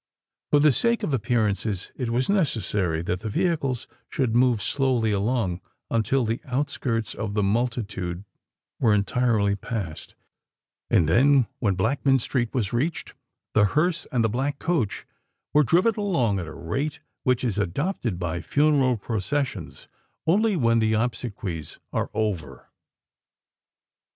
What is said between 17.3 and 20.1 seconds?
is adopted by funeral processions